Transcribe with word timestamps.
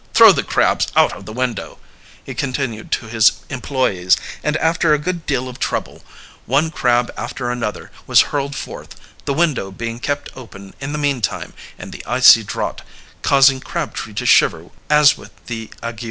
"Throw 0.15 0.31
the 0.31 0.41
crabs 0.41 0.87
out 0.95 1.13
of 1.13 1.27
the 1.27 1.31
window," 1.31 1.77
he 2.23 2.33
continued 2.33 2.91
to 2.93 3.05
his 3.05 3.33
employees, 3.51 4.17
and 4.43 4.57
after 4.57 4.95
a 4.95 4.97
good 4.97 5.27
deal 5.27 5.47
of 5.47 5.59
trouble 5.59 6.03
one 6.47 6.71
crab 6.71 7.13
after 7.15 7.51
another 7.51 7.91
was 8.07 8.21
hurled 8.33 8.55
forth, 8.55 8.95
the 9.25 9.33
window 9.35 9.69
being 9.69 9.99
kept 9.99 10.31
open 10.35 10.73
in 10.79 10.91
the 10.91 10.97
meantime 10.97 11.53
and 11.77 11.91
the 11.91 12.03
icy 12.07 12.43
draught 12.43 12.81
causing 13.21 13.59
Crabtree 13.59 14.15
to 14.15 14.25
shiver 14.25 14.71
as 14.89 15.17
with 15.19 15.33
the 15.45 15.69
ague. 15.83 15.99